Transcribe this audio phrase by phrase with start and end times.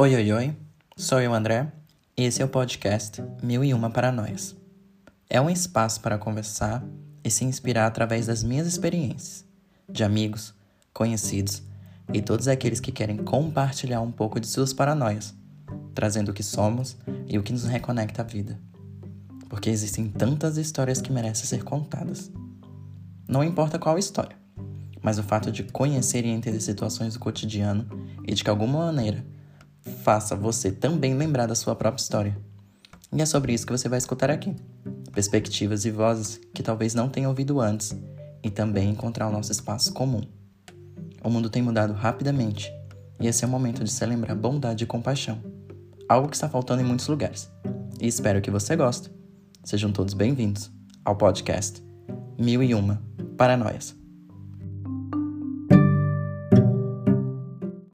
[0.00, 0.56] Oi, oi, oi.
[0.96, 1.72] Sou eu, André,
[2.16, 4.54] e esse é o podcast Mil e Uma Paranoias.
[5.28, 6.84] É um espaço para conversar
[7.24, 9.44] e se inspirar através das minhas experiências,
[9.88, 10.54] de amigos,
[10.94, 11.64] conhecidos
[12.14, 15.34] e todos aqueles que querem compartilhar um pouco de suas paranoias,
[15.96, 16.96] trazendo o que somos
[17.26, 18.56] e o que nos reconecta à vida.
[19.48, 22.30] Porque existem tantas histórias que merecem ser contadas.
[23.26, 24.36] Não importa qual história,
[25.02, 27.84] mas o fato de conhecer e entender situações do cotidiano
[28.24, 29.26] e de que alguma maneira
[29.88, 32.38] faça você também lembrar da sua própria história.
[33.12, 34.54] E é sobre isso que você vai escutar aqui.
[35.12, 37.96] Perspectivas e vozes que talvez não tenha ouvido antes
[38.42, 40.22] e também encontrar o nosso espaço comum.
[41.24, 42.70] O mundo tem mudado rapidamente
[43.20, 45.42] e esse é o momento de celebrar bondade e compaixão,
[46.08, 47.50] algo que está faltando em muitos lugares.
[48.00, 49.10] E espero que você goste.
[49.64, 50.70] Sejam todos bem-vindos
[51.04, 51.82] ao podcast
[52.38, 53.02] Mil e Uma
[53.36, 53.97] Paranoias.